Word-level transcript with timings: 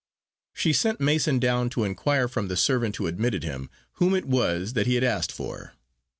She 0.55 0.73
sent 0.73 0.99
Mason 0.99 1.37
down 1.37 1.69
to 1.69 1.83
inquire 1.83 2.27
from 2.27 2.47
the 2.47 2.57
servant 2.57 2.95
who 2.95 3.05
admitted 3.05 3.43
him 3.43 3.69
whom 4.01 4.15
it 4.15 4.25
was 4.25 4.73
that 4.73 4.87
he 4.87 4.95
had 4.95 5.03
asked 5.03 5.31
for. 5.31 5.75